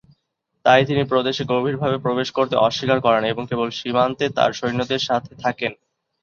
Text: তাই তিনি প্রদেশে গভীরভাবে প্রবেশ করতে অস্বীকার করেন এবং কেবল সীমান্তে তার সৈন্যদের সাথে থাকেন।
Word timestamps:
তাই 0.65 0.81
তিনি 0.85 1.03
প্রদেশে 1.03 1.43
গভীরভাবে 1.51 1.97
প্রবেশ 1.97 2.27
করতে 2.31 2.55
অস্বীকার 2.59 2.99
করেন 3.01 3.23
এবং 3.25 3.43
কেবল 3.47 3.67
সীমান্তে 3.71 4.25
তার 4.37 4.51
সৈন্যদের 4.53 5.01
সাথে 5.07 5.31
থাকেন। 5.43 5.71